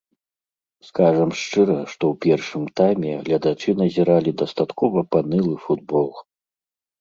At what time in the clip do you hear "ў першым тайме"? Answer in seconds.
2.13-3.11